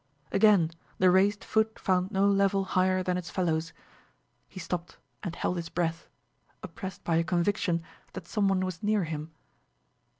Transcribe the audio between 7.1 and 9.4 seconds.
a conviction that some one was near him.